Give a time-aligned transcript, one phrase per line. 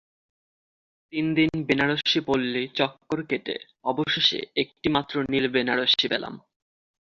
[1.13, 3.55] তিন দিন বেনারসি পল্লি চক্কর কেটে
[3.83, 6.33] অবশেষে একটি মাত্র নীল বেনারসি পেলাম।